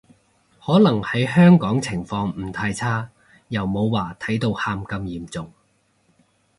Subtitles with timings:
[0.65, 3.11] 可能喺香港情況唔太差，
[3.49, 5.53] 又冇話睇到喊咁嚴重